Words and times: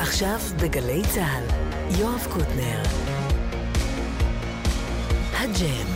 עכשיו 0.00 0.38
בגלי 0.62 1.02
צה"ל, 1.14 1.44
יואב 2.00 2.26
קוטנר. 2.32 2.82
הג'ם. 5.32 5.86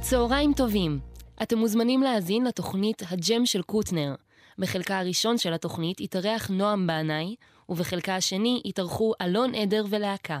צהריים 0.00 0.52
טובים. 0.56 0.98
אתם 1.42 1.58
מוזמנים 1.58 2.02
להאזין 2.02 2.44
לתוכנית 2.44 3.02
הג'ם 3.10 3.46
של 3.46 3.62
קוטנר. 3.62 4.14
בחלקה 4.58 4.98
הראשון 4.98 5.38
של 5.38 5.52
התוכנית 5.52 6.00
התארח 6.00 6.50
נועם 6.50 6.86
בנאי, 6.86 7.34
ובחלקה 7.68 8.16
השני 8.16 8.62
התארחו 8.64 9.12
אלון 9.22 9.54
עדר 9.54 9.84
ולהקה. 9.90 10.38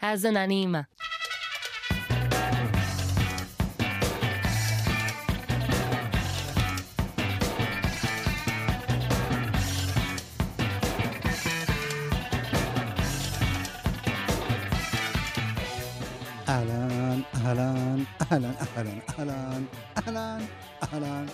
האזנה 0.00 0.46
נעימה. 0.46 0.80
אהלן, 18.32 18.52
אהלן, 18.76 18.98
אהלן, 19.18 19.64
אהלן, 19.96 20.40
אהלן. 20.82 21.26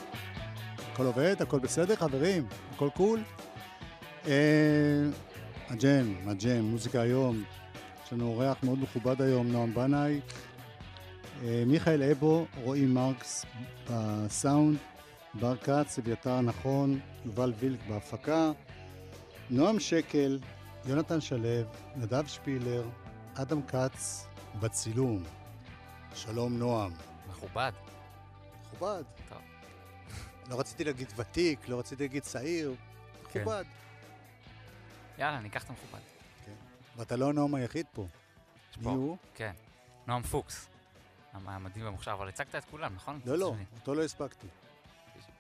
הכל 0.93 1.07
עובד? 1.07 1.37
הכל 1.41 1.59
בסדר, 1.59 1.97
חברים? 1.97 2.47
הכל 2.75 2.89
קול? 2.97 3.21
אה, 4.27 4.33
הג'ם, 5.69 6.15
הג'ם, 6.27 6.65
מוזיקה 6.65 7.01
היום. 7.01 7.45
יש 8.05 8.13
לנו 8.13 8.27
אורח 8.27 8.57
מאוד 8.63 8.79
מכובד 8.79 9.23
היום, 9.23 9.53
נועם 9.53 9.75
בנאי. 9.75 10.21
אה, 11.45 11.63
מיכאל 11.67 12.03
אבו, 12.03 12.47
רועי 12.63 12.87
מרקס 12.87 13.45
בסאונד, 13.91 14.79
בר 15.35 15.57
כץ, 15.57 15.99
אביתר 15.99 16.41
נכון, 16.41 17.01
יובל 17.25 17.53
וילק 17.59 17.79
בהפקה, 17.89 18.51
נועם 19.51 19.81
שקל, 19.81 20.39
יונתן 20.87 21.21
שלו, 21.21 21.49
נדב 21.97 22.27
שפילר, 22.27 22.83
אדם 23.35 23.63
כץ 23.63 24.27
בצילום. 24.61 25.23
שלום 26.15 26.59
נועם. 26.59 26.93
מכובד. 27.29 27.73
מכובד. 28.67 29.03
טוב. 29.29 29.39
לא 30.49 30.61
רציתי 30.61 30.85
להגיד 30.85 31.13
ותיק, 31.17 31.69
לא 31.69 31.79
רציתי 31.79 32.03
להגיד 32.03 32.23
צעיר. 32.23 32.75
כן. 33.31 33.41
מכובד. 33.41 33.65
יאללה, 35.19 35.41
ניקח 35.41 35.65
את 35.65 35.71
המכובד. 35.71 36.01
כן. 36.47 36.53
ואתה 36.97 37.17
לא 37.17 37.29
הנועם 37.29 37.55
היחיד 37.55 37.87
פה. 37.93 38.07
יש 38.73 38.79
מי 38.79 38.87
הוא? 38.87 39.17
כן. 39.35 39.53
נועם 40.07 40.23
פוקס. 40.23 40.69
המ- 41.33 41.49
המדהים 41.49 41.85
והמוכשר, 41.85 42.13
אבל 42.13 42.29
הצגת 42.29 42.55
את 42.55 42.65
כולם, 42.71 42.95
נכון? 42.95 43.21
לא, 43.27 43.39
לא. 43.39 43.55
אותו 43.81 43.95
לא 43.95 44.05
הספקתי. 44.05 44.47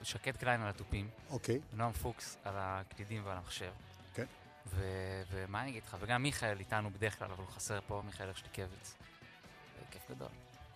שקד 0.03 0.37
קליין 0.37 0.61
על 0.61 0.69
התופים, 0.69 1.09
אוקיי. 1.31 1.61
נועם 1.73 1.93
פוקס 1.93 2.37
על 2.45 2.55
הקלידים 2.57 3.23
ועל 3.27 3.37
המחשב. 3.37 3.71
כן. 4.15 4.27
ו- 4.67 5.23
ומה 5.31 5.63
אני 5.63 5.71
אגיד 5.71 5.83
לך? 5.87 5.97
וגם 6.01 6.23
מיכאל 6.23 6.59
איתנו 6.59 6.91
בדרך 6.91 7.19
כלל, 7.19 7.31
אבל 7.31 7.45
הוא 7.45 7.51
חסר 7.53 7.81
פה, 7.87 8.03
מיכאל 8.07 8.27
הרשליקביץ. 8.29 8.95
כיף 9.91 10.03
גדול. 10.11 10.29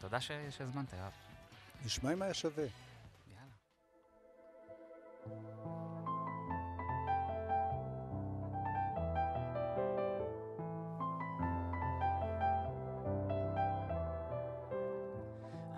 תודה 0.04 0.20
שהזמנת, 0.20 0.92
יואב. 0.92 1.12
נשמע 1.84 2.12
אם 2.12 2.22
היה 2.22 2.34
שווה. 2.34 2.64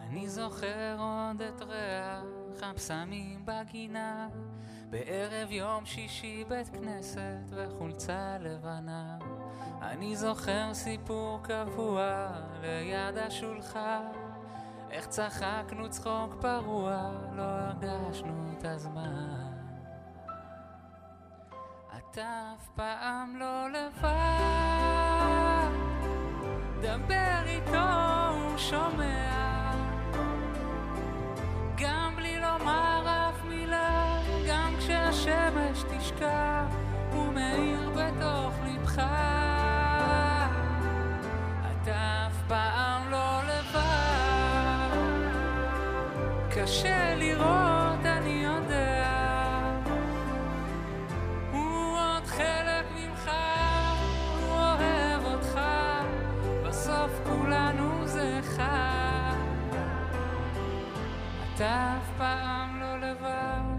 אני 0.00 0.28
זוכר 0.28 0.96
עוד 0.98 1.42
את 1.42 1.62
ריח 1.62 2.62
הבשמים 2.62 3.42
בגינה 3.44 4.28
בערב 4.90 5.50
יום 5.50 5.86
שישי 5.86 6.44
בית 6.48 6.68
כנסת 6.68 7.44
וחולצה 7.50 8.38
לבנה 8.40 9.18
אני 9.82 10.16
זוכר 10.16 10.74
סיפור 10.74 11.40
קבוע 11.42 12.28
ליד 12.60 13.18
השולחן 13.18 14.15
איך 14.96 15.06
צחקנו 15.06 15.90
צחוק 15.90 16.34
פרוע, 16.40 17.10
לא 17.36 17.42
הרגשנו 17.42 18.52
את 18.58 18.64
הזמן. 18.64 19.52
אתה 21.96 22.54
אף 22.56 22.68
פעם 22.74 23.36
לא 23.36 23.68
לבד, 23.70 24.10
דבר 26.80 27.42
איתו, 27.46 27.88
הוא 28.32 28.58
שומע. 28.58 29.45
קשה 46.76 47.14
לראות, 47.14 48.06
אני 48.06 48.44
יודע. 48.44 49.10
הוא 51.52 51.98
עוד 51.98 52.26
חלק 52.26 52.84
ממך, 52.96 53.30
הוא 54.40 54.56
אוהב 54.56 55.24
אותך, 55.24 55.60
בסוף 56.66 57.10
כולנו 57.24 58.06
זה 58.06 58.40
אחד. 58.40 59.36
אתה 61.54 61.96
אף 61.98 62.10
פעם 62.18 62.80
לא 62.80 62.98
לבד. 62.98 63.76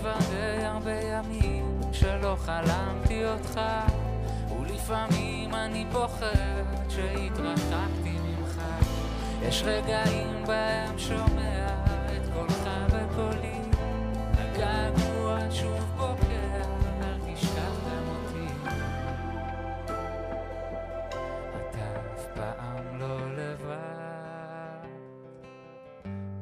כבר 0.00 0.18
די 0.30 0.64
הרבה 0.64 1.00
ימים 1.00 1.59
שלא 2.00 2.36
חלמתי 2.38 3.24
אותך 3.24 3.60
ולפעמים 4.60 5.54
אני 5.54 5.86
פוחד 5.92 6.64
שהתרחקתי 6.88 8.18
ממך 8.24 8.60
יש 9.42 9.62
רגעים 9.62 10.44
בהם 10.46 10.98
שומע 10.98 11.66
את 12.16 12.22
קולך 12.34 12.68
בקולי 12.86 13.60
הגעגוע 14.38 15.38
שוב 15.50 15.84
בוקע 15.96 16.62
אל 17.02 17.34
תשכח 17.34 17.74
גם 17.86 18.04
אותי 18.08 18.70
אתה 21.50 22.00
אף 22.14 22.26
פעם 22.34 22.98
לא 22.98 23.32
לבד 23.36 24.00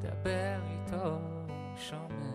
דבר 0.02 0.60
איתו, 0.70 1.18
שומע. 1.76 2.28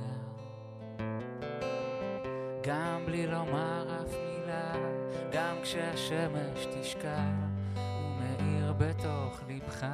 גם 2.63 3.05
בלי 3.05 3.27
לומר 3.27 4.01
אף 4.01 4.15
מילה, 4.25 4.73
גם 5.31 5.55
כשהשמש 5.63 6.67
תשקע, 6.79 7.23
הוא 7.75 8.15
מאיר 8.19 8.73
בתוך 8.73 9.41
ליבך. 9.47 9.85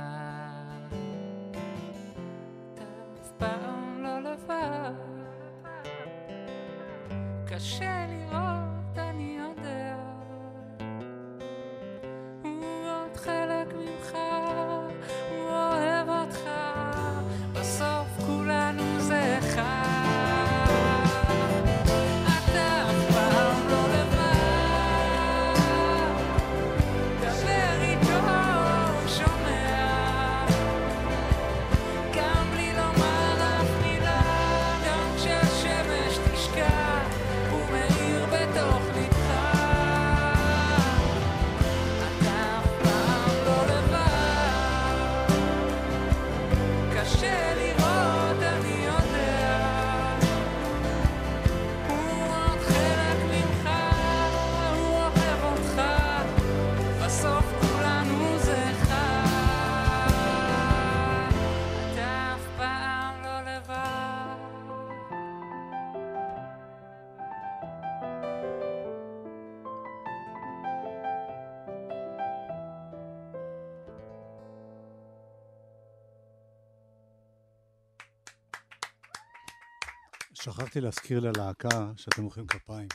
שכחתי 80.42 80.82
להזכיר 80.82 81.20
ללהקה 81.20 81.92
שאתם 81.98 82.22
מוחאים 82.22 82.48
כפיים. 82.48 82.88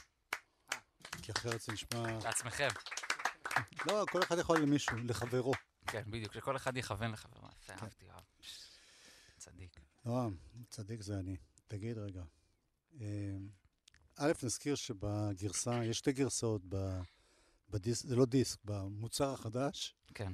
כי 1.22 1.32
אחרת 1.32 1.60
זה 1.60 1.72
נשמע... 1.72 2.18
לעצמכם. 2.24 2.68
לא, 3.86 4.04
כל 4.10 4.22
אחד 4.22 4.38
יכול 4.38 4.60
למישהו, 4.60 4.96
לחברו. 4.96 5.52
כן, 5.86 6.02
בדיוק, 6.06 6.32
שכל 6.32 6.56
אחד 6.56 6.76
יכוון 6.76 7.10
לחברו. 7.10 7.46
יפה, 7.46 7.72
כן. 7.72 7.84
אהבתי, 7.84 8.10
אהב. 8.10 8.22
צדיק. 9.38 9.80
נועם, 10.04 10.36
צדיק 10.68 11.02
זה 11.02 11.18
אני. 11.18 11.36
תגיד 11.68 11.98
רגע. 11.98 12.22
אה, 13.00 13.36
א', 14.16 14.32
נזכיר 14.42 14.74
שבגרסה, 14.74 15.84
יש 15.84 15.98
שתי 15.98 16.12
גרסאות 16.12 16.62
בדיסק, 17.70 18.06
זה 18.06 18.16
לא 18.16 18.26
דיסק, 18.26 18.58
במוצר 18.64 19.32
החדש. 19.32 19.94
כן. 20.14 20.32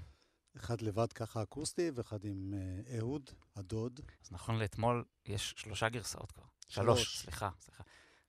אחד 0.56 0.82
לבד 0.82 1.12
ככה 1.12 1.42
אקוסטי, 1.42 1.90
ואחד 1.94 2.24
עם 2.24 2.54
אה, 2.54 2.98
אהוד, 2.98 3.30
הדוד. 3.56 4.00
אז 4.24 4.32
נכון 4.32 4.58
לאתמול 4.58 5.04
יש 5.26 5.54
שלושה 5.56 5.88
גרסאות 5.88 6.32
כבר. 6.32 6.49
שלוש. 6.70 7.18
סליחה, 7.18 7.50
סליחה. 7.60 7.82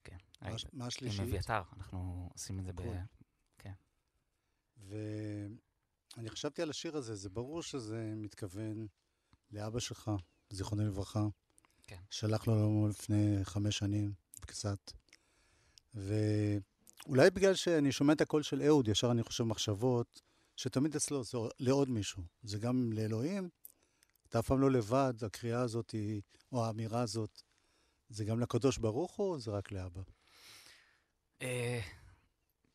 כן. 0.04 0.18
מה 0.42 0.50
מה 0.50 0.56
עם 0.74 0.82
השלישית? 0.82 1.20
אביתר, 1.22 1.62
אנחנו 1.78 2.30
עושים 2.34 2.60
את 2.60 2.66
זה 2.66 2.74
ב... 2.74 2.82
קול. 2.82 2.98
ואני 4.78 6.30
חשבתי 6.30 6.62
על 6.62 6.70
השיר 6.70 6.98
הזה, 6.98 7.16
זה 7.16 7.30
ברור 7.30 7.64
שזה 7.64 8.14
מתכוון 8.16 8.88
לאבא 9.52 9.80
שלך, 9.80 10.12
זיכרונו 10.50 10.86
לברכה. 10.86 11.26
כן. 11.88 12.02
שלח 12.10 12.48
לו 12.48 12.88
לפני 12.90 13.40
חמש 13.46 13.78
שנים, 13.78 14.14
קצת. 14.42 14.92
ואולי 15.94 17.30
בגלל 17.30 17.56
שאני 17.56 17.92
שומע 17.92 18.14
את 18.14 18.22
הקול 18.22 18.44
של 18.44 18.62
אהוד, 18.62 18.88
ישר 18.88 19.12
אני 19.12 19.24
חושב 19.24 19.44
מחשבות, 19.44 20.22
שתמיד 20.56 20.96
אצלו 20.96 21.24
זה 21.24 21.38
לעוד 21.60 21.90
מישהו. 21.90 22.24
זה 22.44 22.60
גם 22.60 22.94
לאלוהים, 22.94 23.50
אתה 24.28 24.40
אף 24.40 24.48
פעם 24.48 24.62
לא 24.62 24.72
לבד, 24.72 25.14
הקריאה 25.26 25.62
הזאת, 25.62 25.92
היא- 25.92 26.22
או 26.52 26.66
האמירה 26.66 27.02
הזאת, 27.02 27.42
זה 28.12 28.26
גם 28.26 28.40
לקדוש 28.40 28.78
ברוך 28.78 29.16
הוא, 29.16 29.30
או 29.34 29.40
זה 29.40 29.52
רק 29.52 29.72
לאבא? 29.72 30.02
אה, 31.42 31.80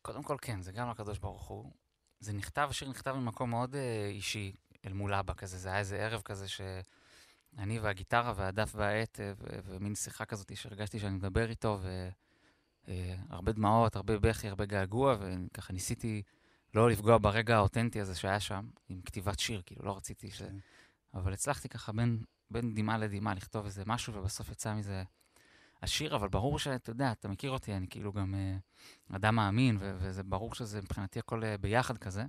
קודם 0.01 0.23
כל, 0.23 0.37
כן, 0.41 0.61
זה 0.61 0.71
גם 0.71 0.89
לקדוש 0.89 1.19
ברוך 1.19 1.47
הוא. 1.47 1.71
זה 2.19 2.33
נכתב, 2.33 2.67
השיר 2.69 2.89
נכתב 2.89 3.11
ממקום 3.11 3.49
מאוד 3.49 3.75
אה, 3.75 4.07
אישי 4.07 4.53
אל 4.85 4.93
מול 4.93 5.13
אבא 5.13 5.33
כזה. 5.33 5.57
זה 5.57 5.69
היה 5.69 5.79
איזה 5.79 5.97
ערב 5.97 6.21
כזה 6.21 6.45
שאני 6.47 7.79
והגיטרה 7.79 8.33
והדף 8.35 8.71
והעט, 8.75 9.19
אה, 9.19 9.33
ומין 9.65 9.95
שיחה 9.95 10.25
כזאת 10.25 10.57
שהרגשתי 10.57 10.99
שאני 10.99 11.15
מדבר 11.15 11.49
איתו, 11.49 11.79
והרבה 12.87 13.51
דמעות, 13.51 13.95
הרבה 13.95 14.19
בכי, 14.19 14.47
הרבה 14.47 14.65
געגוע, 14.65 15.17
וככה 15.19 15.73
ניסיתי 15.73 16.21
לא 16.73 16.89
לפגוע 16.89 17.17
ברגע 17.17 17.55
האותנטי 17.55 18.01
הזה 18.01 18.15
שהיה 18.15 18.39
שם, 18.39 18.67
עם 18.89 19.01
כתיבת 19.01 19.39
שיר, 19.39 19.61
כאילו, 19.65 19.85
לא 19.85 19.97
רציתי 19.97 20.31
ש... 20.31 20.41
כן. 20.41 20.55
אבל 21.13 21.33
הצלחתי 21.33 21.69
ככה 21.69 21.91
בין, 21.91 22.23
בין 22.51 22.75
דמעה 22.75 22.97
לדמעה 22.97 23.33
לכתוב 23.33 23.65
איזה 23.65 23.83
משהו, 23.85 24.13
ובסוף 24.13 24.49
יצא 24.49 24.73
מזה 24.73 25.03
השיר, 25.81 26.15
אבל 26.15 26.27
ברור 26.27 26.59
שאתה 26.59 26.89
יודע, 26.89 27.11
אתה 27.11 27.27
מכיר 27.27 27.51
אותי, 27.51 27.73
אני 27.73 27.87
כאילו 27.89 28.13
גם 28.13 28.35
אה, 28.35 28.57
אדם 29.15 29.35
מאמין, 29.35 29.77
ו- 29.79 29.97
וזה 29.99 30.23
ברור 30.23 30.55
שזה 30.55 30.81
מבחינתי 30.81 31.19
הכל 31.19 31.43
אה, 31.43 31.57
ביחד 31.57 31.97
כזה. 31.97 32.25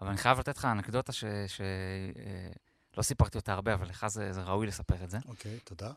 אבל 0.00 0.08
אני 0.08 0.18
חייב 0.18 0.38
לתת 0.38 0.56
לך 0.56 0.64
אנקדוטה 0.64 1.12
ש... 1.12 1.24
ש 1.46 1.60
אה, 1.60 3.02
סיפרתי 3.02 3.38
אותה 3.38 3.52
הרבה, 3.52 3.74
אבל 3.74 3.88
לך 3.88 4.06
זה, 4.06 4.32
זה 4.32 4.42
ראוי 4.42 4.66
לספר 4.66 5.04
את 5.04 5.10
זה. 5.10 5.18
אוקיי, 5.28 5.58
תודה. 5.64 5.92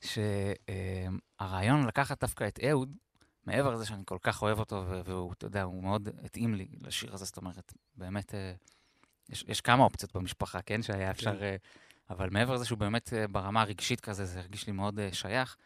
שהרעיון 0.00 1.86
לקחת 1.86 2.20
דווקא 2.20 2.48
את 2.48 2.58
אהוד, 2.70 2.96
מעבר 3.46 3.70
לזה 3.70 3.86
שאני 3.86 4.02
כל 4.06 4.18
כך 4.22 4.42
אוהב 4.42 4.58
אותו, 4.58 4.84
והוא, 5.04 5.32
אתה 5.32 5.46
יודע, 5.46 5.62
הוא 5.62 5.82
מאוד 5.82 6.08
התאים 6.24 6.54
לי 6.54 6.68
לשיר 6.80 7.14
הזה, 7.14 7.24
זאת 7.24 7.36
אומרת, 7.36 7.72
באמת, 7.96 8.34
יש, 9.28 9.44
יש 9.48 9.60
כמה 9.60 9.84
אופציות 9.84 10.16
במשפחה, 10.16 10.62
כן, 10.62 10.82
שהיה 10.82 11.10
אפשר... 11.10 11.40
כן. 11.40 11.56
אבל 12.10 12.30
מעבר 12.30 12.54
לזה 12.54 12.64
שהוא 12.64 12.78
באמת 12.78 13.12
ברמה 13.30 13.62
הרגשית 13.62 14.00
כזה, 14.00 14.24
זה 14.24 14.40
הרגיש 14.40 14.66
לי 14.66 14.72
מאוד 14.72 15.00
שייך. 15.12 15.56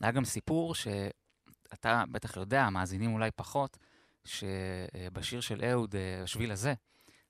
היה 0.00 0.12
גם 0.12 0.24
סיפור 0.24 0.74
שאתה 0.74 2.04
בטח 2.10 2.36
יודע, 2.36 2.62
המאזינים 2.62 3.12
אולי 3.12 3.30
פחות, 3.36 3.78
שבשיר 4.24 5.40
של 5.40 5.64
אהוד, 5.64 5.96
אה, 5.96 6.22
השביל 6.22 6.52
הזה, 6.52 6.74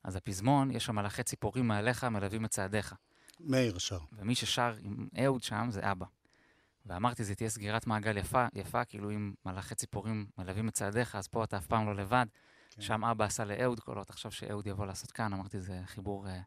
אז 0.04 0.16
הפזמון, 0.16 0.70
יש 0.70 0.84
שם 0.84 0.94
מלאכי 0.94 1.22
ציפורים 1.22 1.68
מעליך 1.68 2.04
מלווים 2.04 2.44
את 2.44 2.50
צעדיך. 2.50 2.94
מאיר 3.40 3.78
שר. 3.78 3.98
ומי 4.12 4.34
ששר 4.34 4.74
עם 4.80 5.08
אהוד 5.24 5.42
שם 5.42 5.66
זה 5.70 5.90
אבא. 5.92 6.06
ואמרתי, 6.86 7.24
זה 7.24 7.34
תהיה 7.34 7.50
סגירת 7.50 7.86
מעגל 7.86 8.16
יפה, 8.16 8.46
יפה, 8.54 8.84
כאילו 8.84 9.10
אם 9.10 9.34
מלאכי 9.46 9.74
ציפורים 9.74 10.26
מלווים 10.38 10.68
את 10.68 10.74
צעדיך, 10.74 11.14
אז 11.14 11.28
פה 11.28 11.44
אתה 11.44 11.56
אף 11.56 11.66
פעם 11.66 11.86
לא 11.86 11.94
לבד. 11.94 12.26
כן. 12.70 12.82
שם 12.82 13.04
אבא 13.04 13.24
עשה 13.24 13.44
לאהוד 13.44 13.80
קולות, 13.80 14.10
עכשיו 14.10 14.32
שאהוד 14.32 14.66
יבוא 14.66 14.86
לעשות 14.86 15.12
כאן, 15.12 15.32
אמרתי, 15.32 15.60
זה 15.60 15.80
חיבור 15.86 16.28
אה, 16.28 16.40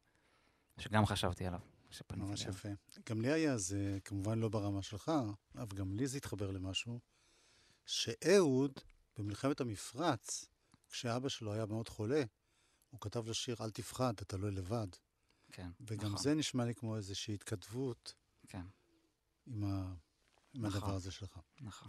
שגם 0.77 1.05
חשבתי 1.05 1.47
עליו. 1.47 1.59
כשפניתי 1.89 2.29
ממש. 2.29 2.41
יפה. 2.41 2.69
גם 3.09 3.21
לי 3.21 3.31
היה 3.31 3.57
זה, 3.57 3.97
כמובן 4.03 4.39
לא 4.39 4.49
ברמה 4.49 4.81
שלך, 4.81 5.11
אבל 5.55 5.77
גם 5.77 5.93
לי 5.93 6.07
זה 6.07 6.17
התחבר 6.17 6.51
למשהו, 6.51 6.99
שאהוד, 7.85 8.79
במלחמת 9.17 9.61
המפרץ, 9.61 10.45
כשאבא 10.89 11.29
שלו 11.29 11.53
היה 11.53 11.65
מאוד 11.65 11.89
חולה, 11.89 12.23
הוא 12.89 12.99
כתב 13.01 13.29
לשיר 13.29 13.55
"אל 13.61 13.69
תפחד, 13.71 14.13
אתה 14.21 14.37
לא 14.37 14.49
לבד". 14.49 14.87
כן, 15.51 15.69
וגם 15.81 16.05
נכון, 16.05 16.23
זה 16.23 16.33
נשמע 16.33 16.65
לי 16.65 16.75
כמו 16.75 16.97
איזושהי 16.97 17.33
התכתבות 17.33 18.13
כן, 18.47 18.65
עם, 19.45 19.63
ה... 19.63 19.93
עם 20.53 20.65
נכון. 20.65 20.77
הדבר 20.77 20.95
הזה 20.95 21.11
שלך. 21.11 21.39
נכון. 21.61 21.87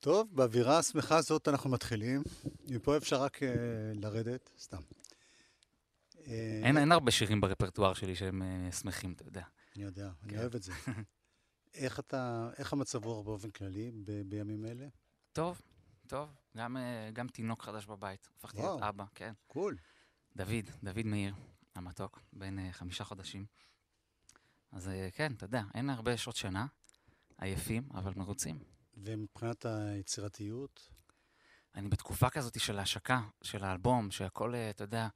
טוב, 0.00 0.28
באווירה 0.36 0.78
השמחה 0.78 1.16
הזאת 1.16 1.48
אנחנו 1.48 1.70
מתחילים. 1.70 2.22
מפה 2.68 2.96
אפשר 2.96 3.22
רק 3.22 3.36
uh, 3.36 3.46
לרדת, 3.94 4.50
סתם. 4.58 4.80
אה, 6.26 6.60
אין 6.64 6.78
אין 6.78 6.92
הרבה 6.92 7.10
שירים 7.10 7.40
ברפרטואר 7.40 7.94
שלי 7.94 8.16
שהם 8.16 8.42
אה, 8.42 8.72
שמחים, 8.72 9.12
אתה 9.12 9.24
יודע. 9.24 9.42
אני 9.76 9.84
יודע, 9.84 10.10
אני 10.22 10.32
כן. 10.32 10.38
אוהב 10.38 10.54
את 10.54 10.62
זה. 10.62 10.72
איך 11.74 12.00
אתה, 12.00 12.50
איך 12.58 12.72
המצב 12.72 13.04
רוח 13.04 13.24
באופן 13.24 13.50
כללי 13.50 13.90
ב- 14.04 14.22
בימים 14.28 14.66
אלה? 14.66 14.88
טוב, 15.32 15.60
טוב, 16.06 16.28
גם, 16.56 16.76
אה, 16.76 17.10
גם 17.12 17.28
תינוק 17.28 17.62
חדש 17.62 17.86
בבית, 17.86 18.28
הפכתי 18.36 18.58
להיות. 18.58 18.82
אבא, 18.82 19.04
כן. 19.14 19.32
קול. 19.46 19.76
דוד, 20.36 20.70
דוד 20.82 21.06
מאיר, 21.06 21.34
המתוק, 21.74 22.20
בן 22.32 22.72
חמישה 22.72 23.04
חודשים. 23.04 23.46
אז 24.72 24.90
כן, 25.14 25.32
אתה 25.32 25.44
יודע, 25.44 25.62
אין 25.74 25.90
הרבה 25.90 26.16
שעות 26.16 26.36
שינה, 26.36 26.66
עייפים, 27.38 27.88
אבל 27.94 28.12
מרוצים. 28.16 28.58
ומבחינת 28.96 29.66
היצירתיות, 29.66 30.90
אני 31.74 31.88
בתקופה 31.88 32.30
כזאת 32.30 32.60
של 32.60 32.78
ההשקה, 32.78 33.20
של 33.42 33.64
האלבום, 33.64 34.10
שהכל, 34.10 34.54
אתה 34.54 34.84
יודע, 34.84 35.08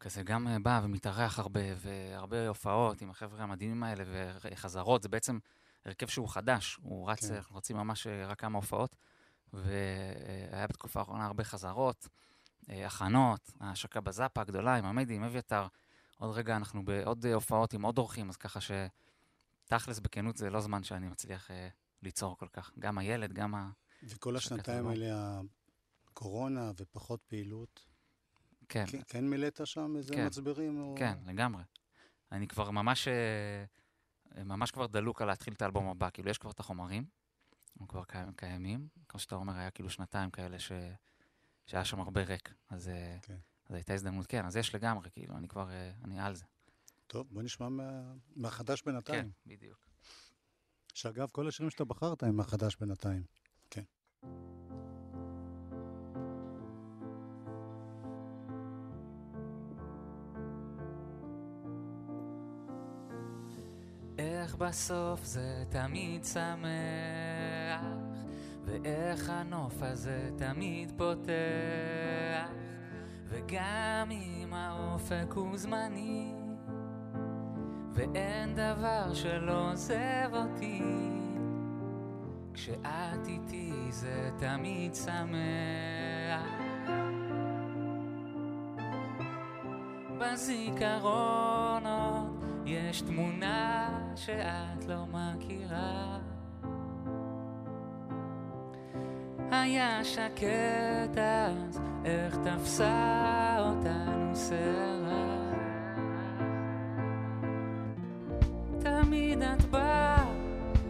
כזה 0.00 0.22
גם 0.22 0.46
uh, 0.46 0.62
בא 0.62 0.80
ומתארח 0.84 1.38
הרבה, 1.38 1.60
והרבה 1.76 2.48
הופעות 2.48 3.02
עם 3.02 3.10
החבר'ה 3.10 3.42
המדהימים 3.42 3.82
האלה, 3.82 4.04
וחזרות, 4.42 5.02
זה 5.02 5.08
בעצם 5.08 5.38
הרכב 5.84 6.06
שהוא 6.06 6.28
חדש, 6.28 6.78
הוא 6.82 7.10
רץ, 7.10 7.28
כן. 7.28 7.34
אנחנו 7.34 7.56
רצים 7.56 7.76
ממש 7.76 8.06
uh, 8.06 8.10
רק 8.26 8.40
כמה 8.40 8.58
הופעות, 8.58 8.96
והיה 9.52 10.66
בתקופה 10.66 11.00
האחרונה 11.00 11.26
הרבה 11.26 11.44
חזרות, 11.44 12.08
אה, 12.70 12.86
הכנות, 12.86 13.50
ההשקה 13.60 14.00
בזאפה 14.00 14.40
הגדולה 14.40 14.74
עם 14.74 14.84
המדי, 14.84 15.14
עם 15.14 15.24
אביתר. 15.24 15.66
עוד 16.18 16.36
רגע 16.36 16.56
אנחנו 16.56 16.84
בעוד 16.84 17.26
אה, 17.26 17.34
הופעות 17.34 17.72
עם 17.72 17.82
עוד 17.82 17.98
אורחים, 17.98 18.28
אז 18.28 18.36
ככה 18.36 18.60
שתכלס, 18.60 19.98
בכנות, 19.98 20.36
זה 20.36 20.50
לא 20.50 20.60
זמן 20.60 20.82
שאני 20.82 21.08
מצליח 21.08 21.50
אה, 21.50 21.68
ליצור 22.02 22.38
כל 22.38 22.48
כך. 22.52 22.72
גם 22.78 22.98
הילד, 22.98 23.32
גם 23.32 23.54
ה... 23.54 23.70
וכל 24.02 24.36
השנתיים. 24.36 24.86
האלה, 24.86 25.40
הקורונה 26.08 26.72
ופחות 26.76 27.20
פעילות, 27.26 27.86
כן, 28.68 28.84
כן- 28.86 29.00
כן 29.08 29.24
מילאת 29.30 29.60
שם 29.66 29.94
איזה 29.96 30.14
כן. 30.14 30.26
מצברים? 30.26 30.80
או- 30.80 30.94
כן, 30.98 31.18
לגמרי. 31.26 31.62
אני 32.32 32.48
כבר 32.48 32.70
ממש, 32.70 33.08
אה, 33.08 33.64
ממש 34.44 34.70
כבר 34.70 34.86
דלוק 34.86 35.22
על 35.22 35.28
להתחיל 35.28 35.54
את 35.54 35.62
האלבום 35.62 35.88
הבא. 35.88 36.10
כאילו, 36.10 36.30
יש 36.30 36.38
כבר 36.38 36.50
את 36.50 36.60
החומרים, 36.60 37.04
הם 37.80 37.86
כבר 37.86 38.04
קיימים, 38.04 38.32
קיימים. 38.32 38.88
כמו 39.08 39.20
שאתה 39.20 39.34
אומר, 39.34 39.56
היה 39.56 39.70
כאילו 39.70 39.90
שנתיים 39.90 40.30
כאלה 40.30 40.58
ש... 40.58 40.72
שהיה 41.66 41.84
שם 41.84 42.00
הרבה 42.00 42.22
ריק. 42.24 42.54
אז, 42.68 42.88
אה, 42.88 43.16
כן. 43.22 43.36
אז 43.68 43.74
הייתה 43.74 43.94
הזדמנות, 43.94 44.26
כן, 44.26 44.46
אז 44.46 44.56
יש 44.56 44.74
לגמרי, 44.74 45.10
כאילו, 45.10 45.36
אני 45.36 45.48
כבר, 45.48 45.70
אה, 45.70 45.92
אני 46.04 46.20
על 46.20 46.34
זה. 46.34 46.44
טוב, 47.06 47.26
בוא 47.30 47.42
נשמע 47.42 47.68
מה- 47.68 48.12
מהחדש 48.36 48.82
בינתיים. 48.82 49.22
כן, 49.24 49.28
בדיוק. 49.46 49.78
שאגב, 50.94 51.28
כל 51.32 51.48
השירים 51.48 51.70
שאתה 51.70 51.84
בחרת 51.84 52.22
הם 52.22 52.36
מהחדש 52.36 52.76
בינתיים. 52.76 53.22
כן. 53.70 53.82
איך 64.18 64.56
בסוף 64.56 65.24
זה 65.24 65.64
תמיד 65.68 66.24
שמח, 66.24 67.86
ואיך 68.64 69.30
הנוף 69.30 69.82
הזה 69.82 70.30
תמיד 70.36 70.92
פותח, 70.96 72.50
וגם 73.28 74.08
אם 74.10 74.54
האופק 74.54 75.32
הוא 75.34 75.56
זמני, 75.56 76.34
ואין 77.92 78.54
דבר 78.54 79.14
שלא 79.14 79.70
עוזב 79.70 80.30
אותי, 80.32 80.82
כשאת 82.54 83.26
איתי 83.26 83.72
זה 83.90 84.30
תמיד 84.38 84.94
שמח. 84.94 86.42
בזיכרונות 90.18 91.97
יש 92.68 93.00
תמונה 93.00 93.88
שאת 94.16 94.84
לא 94.88 95.04
מכירה 95.06 96.18
היה 99.50 100.04
שקט 100.04 101.18
אז, 101.18 101.80
איך 102.04 102.36
תפסה 102.36 103.56
אותנו 103.58 104.36
סערה. 104.36 105.52
תמיד 108.80 109.42
את 109.42 109.64
באה, 109.64 110.24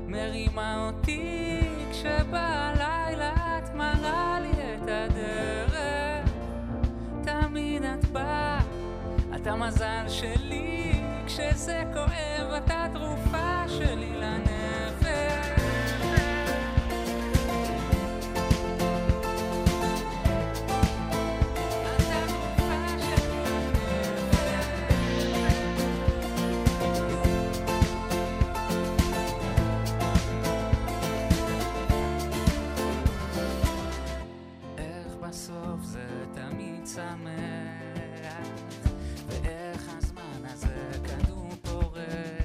מרימה 0.07 0.89
אותי, 0.89 1.61
כשבלילה 1.91 3.59
את 3.59 3.75
מראה 3.75 4.39
לי 4.41 4.51
את 4.51 4.89
הדרך. 4.89 6.31
תמיד 7.23 7.83
את 7.83 8.05
באה, 8.05 8.61
את 9.37 9.47
המזל 9.47 10.09
שלי, 10.09 10.78
כשזה 11.39 11.83
כואב 11.93 12.53
את 12.57 12.71
התרופה 12.71 13.69
שלי 13.69 14.13
לנפש. 14.17 15.09
בסוף 35.21 35.83
זה 35.83 36.07
תמיד 36.35 36.87
שמח, 36.87 37.29
ואיך 39.29 39.89
הזמן 39.99 40.18
na 40.49 40.57
zeca 40.57 41.17
do 41.27 41.57
porão. 41.59 42.38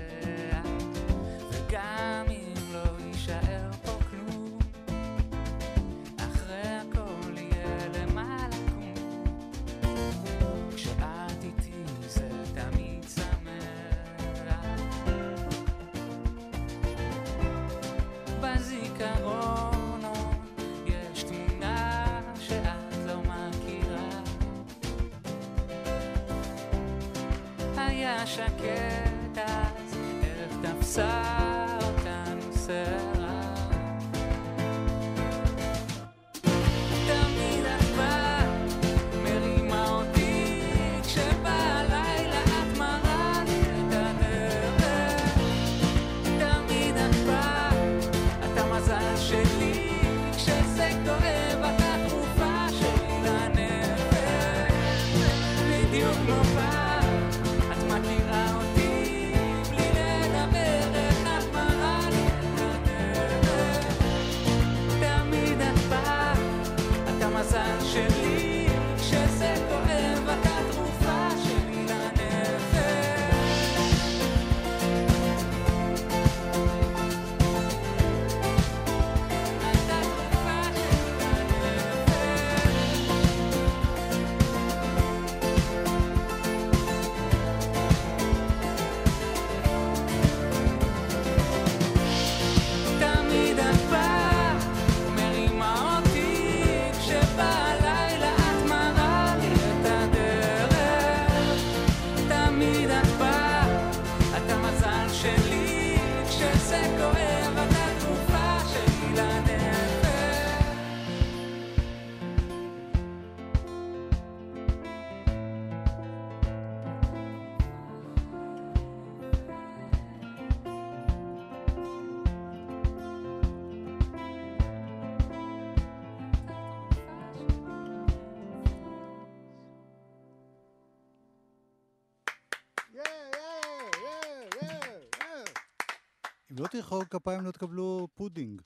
אם 136.53 136.59
לא 136.59 136.67
תמחאו 136.67 137.09
כפיים 137.09 137.41
לא 137.41 137.51
תקבלו 137.51 138.07
פודינג. 138.15 138.61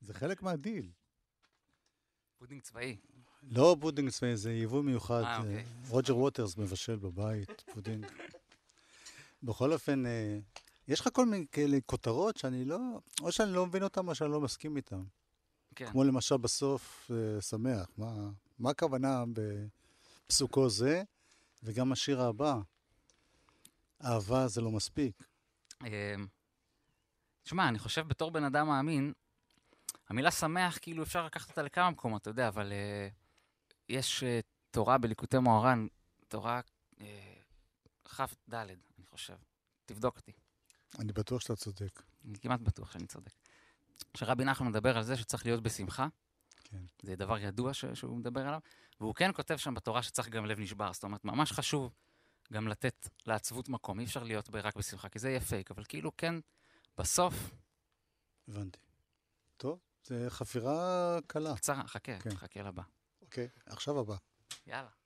זה 0.00 0.14
חלק 0.14 0.42
מהדיל. 0.42 0.90
פודינג 2.38 2.62
צבאי. 2.62 2.96
לא 3.42 3.76
פודינג 3.80 4.10
צבאי, 4.10 4.36
זה 4.36 4.52
יבוא 4.52 4.82
מיוחד. 4.82 5.22
אה, 5.22 5.38
אוקיי. 5.38 5.64
רוג'ר 5.88 6.16
ווטרס 6.16 6.56
מבשל 6.56 6.96
בבית, 6.96 7.64
פודינג. 7.74 8.06
בכל 9.42 9.72
אופן, 9.72 10.06
אה, 10.06 10.38
יש 10.88 11.00
לך 11.00 11.08
כל 11.12 11.26
מיני 11.26 11.46
כאלה 11.52 11.78
כותרות 11.86 12.36
שאני 12.36 12.64
לא, 12.64 12.78
או 13.20 13.32
שאני 13.32 13.52
לא 13.52 13.66
מבין 13.66 13.82
אותן 13.82 14.08
או 14.08 14.14
שאני 14.14 14.30
לא 14.30 14.40
מסכים 14.40 14.76
איתן. 14.76 15.02
כן. 15.74 15.90
כמו 15.90 16.04
למשל 16.04 16.36
בסוף 16.36 17.10
אה, 17.10 17.40
שמח. 17.40 17.86
מה, 17.96 18.30
מה 18.58 18.70
הכוונה 18.70 19.24
בפסוקו 20.26 20.70
זה, 20.70 21.02
וגם 21.62 21.92
השיר 21.92 22.22
הבא, 22.22 22.58
אהבה 24.04 24.48
זה 24.48 24.60
לא 24.60 24.70
מספיק. 24.70 25.28
אמ, 25.84 26.26
תשמע, 27.42 27.68
אני 27.68 27.78
חושב 27.78 28.08
בתור 28.08 28.30
בן 28.30 28.44
אדם 28.44 28.66
מאמין, 28.66 29.12
המילה 30.08 30.30
שמח, 30.30 30.78
כאילו 30.82 31.02
אפשר 31.02 31.26
לקחת 31.26 31.50
אותה 31.50 31.62
לכמה 31.62 31.90
מקומות, 31.90 32.22
אתה 32.22 32.30
יודע, 32.30 32.48
אבל 32.48 32.72
אה, 32.72 33.08
יש 33.88 34.22
אה, 34.22 34.40
תורה 34.70 34.98
בליקוטי 34.98 35.38
מוהר"ן, 35.38 35.86
תורה 36.28 36.60
אה, 37.00 37.34
כ"ד, 38.04 38.54
אני 38.54 39.06
חושב. 39.06 39.36
תבדוק 39.86 40.16
אותי. 40.16 40.32
אני 40.98 41.12
בטוח 41.12 41.40
שאתה 41.40 41.56
צודק. 41.56 42.02
אני 42.24 42.38
כמעט 42.38 42.60
בטוח 42.60 42.92
שאני 42.92 43.06
צודק. 43.06 43.32
שרבי 44.16 44.44
נחמן 44.44 44.68
מדבר 44.68 44.96
על 44.96 45.02
זה 45.02 45.16
שצריך 45.16 45.46
להיות 45.46 45.62
בשמחה, 45.62 46.06
כן. 46.64 46.82
זה 47.02 47.16
דבר 47.16 47.38
ידוע 47.38 47.74
ש- 47.74 47.84
שהוא 47.84 48.16
מדבר 48.16 48.40
עליו, 48.40 48.60
והוא 49.00 49.14
כן 49.14 49.30
כותב 49.34 49.56
שם 49.56 49.74
בתורה 49.74 50.02
שצריך 50.02 50.28
גם 50.28 50.46
לב 50.46 50.60
נשבר, 50.60 50.92
זאת 50.92 51.04
אומרת, 51.04 51.24
ממש 51.24 51.52
חשוב 51.52 51.92
גם 52.52 52.68
לתת 52.68 53.08
לעצבות 53.26 53.68
מקום, 53.68 54.00
אי 54.00 54.04
אפשר 54.04 54.22
להיות 54.22 54.48
רק 54.52 54.76
בשמחה, 54.76 55.08
כי 55.08 55.18
זה 55.18 55.28
יהיה 55.28 55.40
פייק, 55.40 55.70
אבל 55.70 55.84
כאילו 55.88 56.16
כן, 56.16 56.34
בסוף, 56.98 57.34
הבנתי. 58.48 58.78
טוב, 59.56 59.78
זה 60.04 60.26
חפירה 60.28 61.18
קלה. 61.26 61.56
קצרה, 61.56 61.86
חכה, 61.86 62.18
כן. 62.18 62.34
חכה 62.34 62.62
לבא. 62.62 62.82
אוקיי, 63.22 63.48
עכשיו 63.66 63.98
הבא. 63.98 64.16
יאללה. 64.66 64.97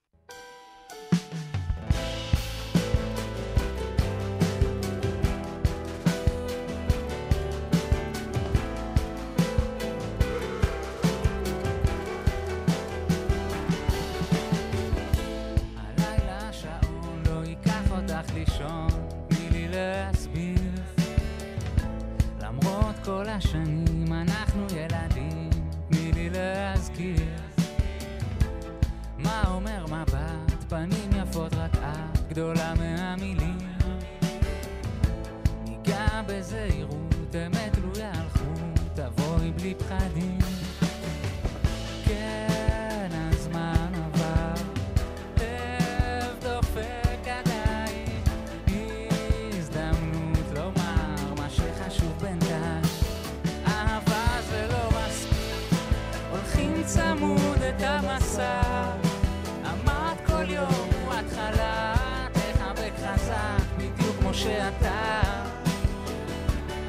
שאתה 64.43 65.21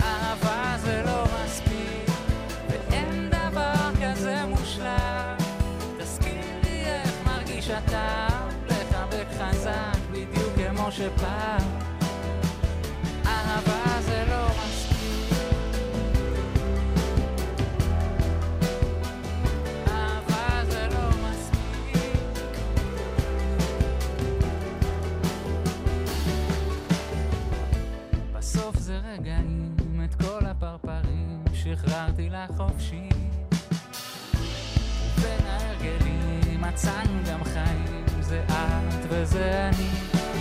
אהבה 0.01 0.75
זה 0.77 1.03
לא 1.05 1.23
מספיק 1.45 2.09
ואין 2.69 3.29
דבר 3.29 3.91
כזה 4.01 4.45
מושלם. 4.45 5.37
תזכיר 5.99 6.45
לי 6.63 6.85
איך 6.85 7.13
מרגיש 7.25 7.69
אתה 7.69 8.27
לחבק 8.67 9.27
חזק 9.39 9.97
בדיוק 10.11 10.53
כמו 10.77 10.91
שפעם. 10.91 11.82
בסוף 28.43 28.77
זה 28.77 28.97
רגעים, 28.97 29.75
את 30.05 30.15
כל 30.15 30.45
הפרפרים, 30.45 31.43
שחררתי 31.53 32.29
לחופשי. 32.29 33.09
בין 35.21 35.45
ההרגלים 35.45 36.61
מצאנו 36.61 37.19
גם 37.31 37.43
חיים, 37.43 38.05
זה 38.21 38.43
את 38.47 39.05
וזה 39.09 39.69
אני. 39.69 40.32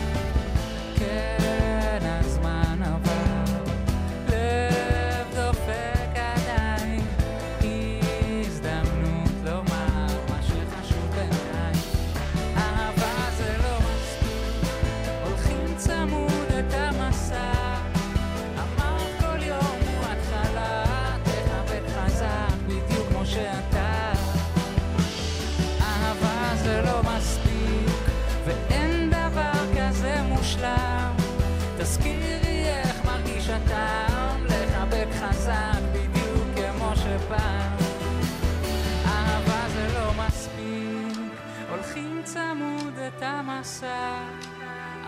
את 43.07 43.23
המסע. 43.23 44.15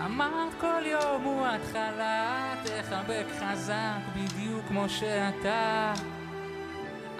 אמרת 0.05 0.53
כל 0.61 0.81
יום 0.85 1.23
הוא 1.23 1.47
התחלה, 1.47 2.53
תחבק 2.63 3.25
חזק 3.39 3.99
בדיוק 4.15 4.65
כמו 4.67 4.89
שאתה. 4.89 5.93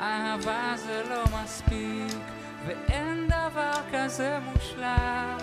אהבה 0.01 0.73
זה 0.75 1.03
לא 1.09 1.23
מספיק, 1.43 2.17
ואין 2.65 3.27
דבר 3.27 3.73
כזה 3.91 4.39
מושלם. 4.39 5.37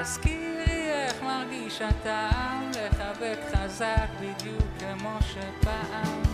תזכירי 0.00 0.90
איך 0.90 1.22
מרגיש 1.22 1.82
הטעם, 1.82 2.70
לחבק 2.70 3.38
חזק 3.54 4.08
בדיוק 4.20 4.68
כמו 4.78 5.18
שפעם. 5.20 6.27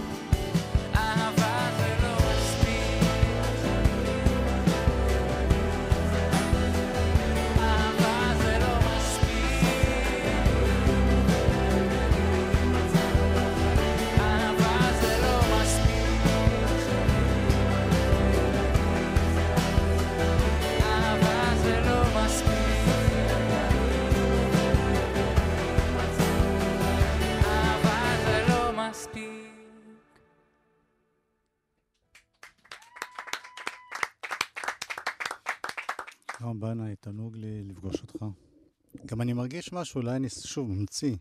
גם 39.15 39.21
אני 39.21 39.33
מרגיש 39.33 39.73
משהו, 39.73 40.01
אולי 40.01 40.17
אני 40.17 40.29
שוב 40.29 40.71
ממציא, 40.71 41.17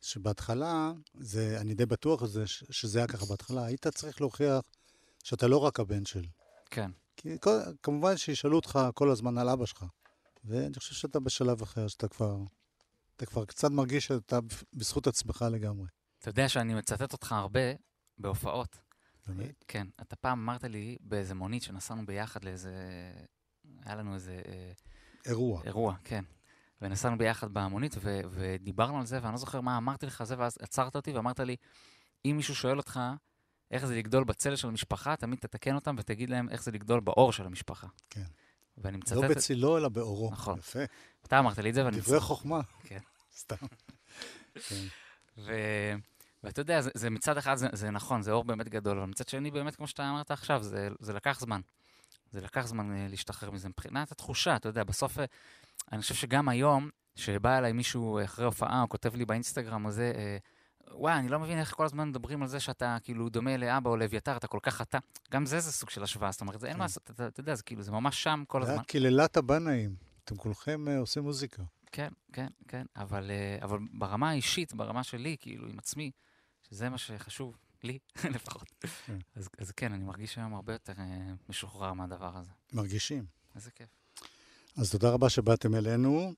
שבהתחלה, 0.00 0.92
זה, 1.14 1.60
אני 1.60 1.74
די 1.74 1.86
בטוח 1.86 2.24
זה, 2.24 2.46
ש- 2.46 2.64
שזה 2.70 2.98
היה 2.98 3.08
ככה 3.08 3.26
בהתחלה, 3.26 3.64
היית 3.64 3.86
צריך 3.86 4.20
להוכיח 4.20 4.60
שאתה 5.24 5.48
לא 5.48 5.58
רק 5.58 5.80
הבן 5.80 6.04
של. 6.04 6.24
כן. 6.70 6.90
כי 7.16 7.36
כל, 7.40 7.58
כמובן 7.82 8.16
שישאלו 8.16 8.56
אותך 8.56 8.78
כל 8.94 9.10
הזמן 9.10 9.38
על 9.38 9.48
אבא 9.48 9.66
שלך. 9.66 9.84
ואני 10.44 10.74
חושב 10.74 10.94
שאתה 10.94 11.20
בשלב 11.20 11.62
אחר, 11.62 11.88
שאתה 11.88 12.08
כבר, 12.08 12.36
אתה 13.16 13.26
כבר 13.26 13.44
קצת 13.44 13.70
מרגיש 13.70 14.06
שאתה 14.06 14.38
בזכות 14.72 15.06
עצמך 15.06 15.44
לגמרי. 15.52 15.86
אתה 16.18 16.28
יודע 16.28 16.48
שאני 16.48 16.74
מצטט 16.74 17.12
אותך 17.12 17.32
הרבה 17.32 17.60
בהופעות. 18.18 18.78
באמת? 19.26 19.64
כן. 19.68 19.86
אתה 20.02 20.16
פעם 20.16 20.40
אמרת 20.40 20.64
לי 20.64 20.96
באיזה 21.00 21.34
מונית 21.34 21.62
שנסענו 21.62 22.06
ביחד 22.06 22.44
לאיזה... 22.44 22.74
היה 23.84 23.94
לנו 23.94 24.14
איזה 24.14 24.42
אה, 24.48 24.72
אירוע. 25.26 25.62
אירוע, 25.64 25.94
כן. 26.04 26.24
ונסענו 26.82 27.18
ביחד 27.18 27.52
במונית, 27.52 27.96
ו- 28.00 28.20
ודיברנו 28.30 28.98
על 28.98 29.06
זה, 29.06 29.18
ואני 29.22 29.32
לא 29.32 29.38
זוכר 29.38 29.60
מה 29.60 29.76
אמרתי 29.76 30.06
לך 30.06 30.24
זה, 30.24 30.34
ואז 30.38 30.58
עצרת 30.60 30.96
אותי 30.96 31.12
ואמרת 31.12 31.40
לי, 31.40 31.56
אם 32.24 32.34
מישהו 32.36 32.54
שואל 32.54 32.76
אותך 32.76 33.00
איך 33.70 33.86
זה 33.86 33.96
לגדול 33.96 34.24
בצל 34.24 34.56
של 34.56 34.68
המשפחה, 34.68 35.16
תמיד 35.16 35.38
תתקן 35.38 35.74
אותם 35.74 35.94
ותגיד 35.98 36.30
להם 36.30 36.48
איך 36.48 36.62
זה 36.62 36.70
לגדול 36.70 37.00
באור 37.00 37.32
של 37.32 37.46
המשפחה. 37.46 37.86
כן. 38.10 38.24
ואני 38.78 38.96
מצטט... 38.96 39.16
לא 39.16 39.28
בצילו, 39.28 39.76
אלא 39.76 39.88
באורו. 39.88 40.30
נכון. 40.32 40.58
יפה. 40.58 40.84
אתה 41.26 41.38
אמרת 41.38 41.58
לי 41.58 41.70
את 41.70 41.74
זה, 41.74 41.84
ואני 41.84 41.96
דברי 41.96 42.20
חוכמה. 42.20 42.60
כן. 42.84 42.98
סתם. 43.36 43.56
כן. 44.68 44.84
ו... 45.38 45.52
ואתה 46.44 46.60
יודע, 46.60 46.80
זה, 46.80 46.90
זה 46.94 47.10
מצד 47.10 47.38
אחד 47.38 47.54
זה, 47.54 47.68
זה 47.72 47.90
נכון, 47.90 48.22
זה 48.22 48.32
אור 48.32 48.44
באמת 48.44 48.68
גדול, 48.68 48.98
אבל 48.98 49.06
מצד 49.06 49.28
שני, 49.28 49.50
באמת, 49.50 49.76
כמו 49.76 49.86
שאתה 49.86 50.10
אמרת 50.10 50.30
עכשיו, 50.30 50.62
זה, 50.62 50.88
זה 51.00 51.12
לקח 51.12 51.40
זמן. 51.40 51.60
זה 52.36 52.42
לקח 52.42 52.66
זמן 52.66 52.92
אה, 52.92 53.06
להשתחרר 53.10 53.50
מזה. 53.50 53.68
מבחינת 53.68 54.12
התחושה, 54.12 54.56
אתה 54.56 54.68
יודע, 54.68 54.84
בסוף, 54.84 55.18
אה, 55.18 55.24
אני 55.92 56.00
חושב 56.00 56.14
שגם 56.14 56.48
היום, 56.48 56.90
שבא 57.14 57.58
אליי 57.58 57.72
מישהו 57.72 58.24
אחרי 58.24 58.44
הופעה, 58.44 58.82
או 58.82 58.88
כותב 58.88 59.16
לי 59.16 59.24
באינסטגרם, 59.24 59.84
או 59.84 59.90
זה, 59.90 60.12
אה, 60.16 60.36
וואי, 60.90 61.14
אני 61.14 61.28
לא 61.28 61.38
מבין 61.38 61.58
איך 61.58 61.74
כל 61.74 61.84
הזמן 61.84 62.08
מדברים 62.08 62.42
על 62.42 62.48
זה 62.48 62.60
שאתה 62.60 62.96
כאילו 63.02 63.28
דומה 63.28 63.56
לאבא 63.56 63.90
או 63.90 63.96
לאביתר, 63.96 64.36
אתה 64.36 64.46
כל 64.46 64.58
כך 64.62 64.80
אתה. 64.80 64.98
גם 65.32 65.46
זה 65.46 65.60
זה 65.60 65.72
סוג 65.72 65.90
של 65.90 66.02
השוואה, 66.02 66.32
זאת 66.32 66.40
אומרת, 66.40 66.60
זה 66.60 66.66
אין 66.66 66.74
כן. 66.74 66.78
מה 66.78 66.84
לעשות, 66.84 67.10
אתה, 67.10 67.40
יודע, 67.40 67.54
זה 67.54 67.62
כאילו, 67.62 67.82
זה 67.82 67.92
ממש 67.92 68.22
שם 68.22 68.44
כל 68.48 68.62
זה 68.62 68.68
הזמן. 68.68 68.78
היה 68.78 68.84
קללת 68.84 69.36
הבנאים. 69.36 69.94
אתם 70.24 70.36
כולכם 70.36 70.88
אה, 70.88 70.98
עושים 70.98 71.22
מוזיקה. 71.22 71.62
כן, 71.92 72.08
כן, 72.32 72.46
כן, 72.68 72.86
אה, 72.96 73.02
אבל 73.62 73.78
ברמה 73.92 74.30
האישית, 74.30 74.74
ברמה 74.74 75.02
שלי, 75.02 75.36
כאילו, 75.40 75.68
עם 75.68 75.78
עצמי, 75.78 76.10
שזה 76.68 76.88
מה 76.88 76.98
שחשוב 76.98 77.56
לי, 77.86 77.98
לפחות. 78.34 78.74
כן. 79.06 79.18
אז, 79.36 79.48
אז 79.58 79.70
כן, 79.70 79.92
אני 79.92 80.04
מרגיש 80.04 80.38
היום 80.38 80.54
הרבה 80.54 80.72
יותר 80.72 80.92
אה, 80.98 81.32
משוחרר 81.48 81.92
מהדבר 81.92 82.36
הזה. 82.36 82.50
מרגישים. 82.72 83.24
איזה 83.54 83.70
כיף. 83.70 83.88
אז 84.76 84.90
תודה 84.90 85.10
רבה 85.10 85.30
שבאתם 85.30 85.74
אלינו. 85.74 86.32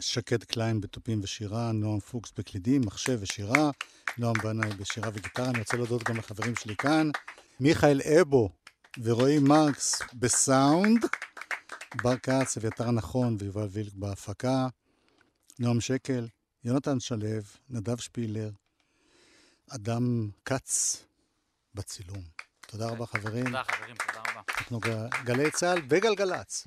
שקד 0.00 0.44
קליין 0.44 0.80
בתופים 0.80 1.20
ושירה, 1.22 1.72
נועם 1.72 2.00
פוקס 2.00 2.32
בקלידים, 2.38 2.80
מחשב 2.86 3.18
ושירה, 3.20 3.70
נועם 4.18 4.34
בנאי 4.42 4.70
בשירה 4.70 5.10
וגיטרה. 5.14 5.50
אני 5.50 5.58
רוצה 5.58 5.76
להודות 5.76 6.02
גם 6.02 6.16
לחברים 6.16 6.56
שלי 6.56 6.76
כאן, 6.76 7.10
מיכאל 7.60 8.00
אבו 8.20 8.50
ורועי 8.98 9.38
מרקס 9.38 10.02
בסאונד, 10.14 11.04
בר 12.02 12.16
כץ, 12.16 12.56
אביתר 12.56 12.90
נכון 12.90 13.36
ויובל 13.38 13.68
וילק 13.70 13.92
בהפקה, 13.94 14.66
נועם 15.58 15.80
שקל, 15.80 16.28
יונתן 16.64 17.00
שלו, 17.00 17.28
נדב 17.70 17.96
שפילר, 17.96 18.50
אדם 19.70 20.28
כץ 20.44 21.04
בצילום. 21.74 22.22
תודה 22.66 22.88
רבה 22.88 23.06
חברים. 23.06 23.44
תודה, 23.44 23.62
חברים, 23.64 23.96
תודה 23.96 24.20
רבה. 24.20 24.40
אנחנו 24.58 24.80
גלי 25.24 25.50
צה"ל 25.50 25.78
וגלגלצ. 25.88 26.66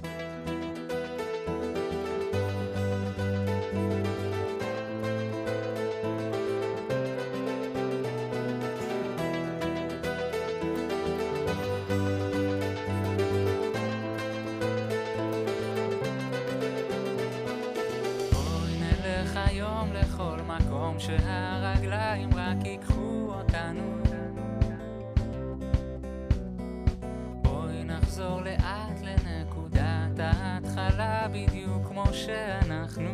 שאנחנו 32.28 33.10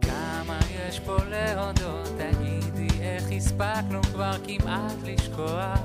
כמה 0.00 0.58
יש 0.70 1.00
פה 1.00 1.16
להודות, 1.24 2.08
תגידי 2.18 2.88
איך 3.00 3.24
הספקנו 3.36 4.02
כבר 4.02 4.32
כמעט 4.44 4.96
לשכוח. 5.04 5.80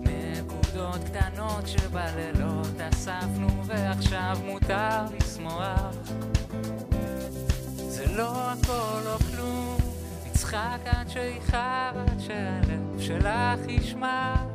נקודות 0.00 1.00
קטנות 1.04 1.66
שבלילות 1.66 2.80
אספנו 2.92 3.64
ועכשיו 3.64 4.38
מותר 4.44 5.04
לשמוח. 5.20 5.96
זה 7.78 8.06
לא 8.16 8.52
הכל 8.52 9.06
או 9.06 9.18
כלום, 9.18 9.76
נצחק 10.26 10.78
עד 10.84 11.08
שאיחר 11.08 11.90
עד 11.94 12.20
שהלב 12.20 13.00
שלך 13.00 13.68
ישמע. 13.68 14.47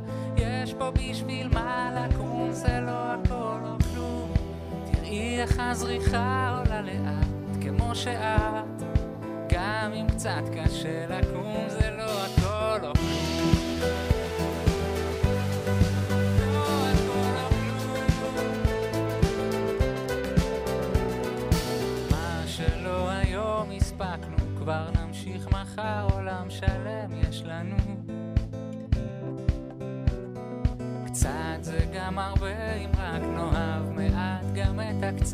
יש 0.74 0.78
פה 0.78 0.90
בשביל 0.90 1.48
מה 1.48 1.90
לקום 1.94 2.52
זה 2.52 2.80
לא 2.80 3.12
הכל 3.12 3.60
או 3.64 3.76
כלום. 3.92 4.32
תראי 4.92 5.40
איך 5.40 5.58
הזריחה 5.58 6.58
עולה 6.58 6.82
לאט 6.82 7.62
כמו 7.62 7.94
שאת. 7.94 8.82
גם 9.48 9.92
אם 10.00 10.06
קצת 10.08 10.42
קשה 10.54 11.06
לקום 11.06 11.68
זה 11.68 11.90
לא 11.90 12.24
הכל 12.24 12.86
או 12.86 12.92
כלום. 12.94 13.14
לא 22.82 24.38
כבר 24.58 24.90
נ... 24.90 25.03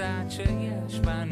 aceeași, 0.03 1.01
ba 1.01 1.25